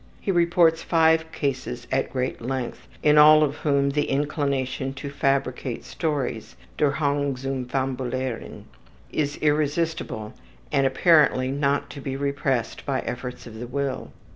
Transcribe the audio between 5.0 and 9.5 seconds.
fabricate stories, ``der Hang zum fabulieren,'' is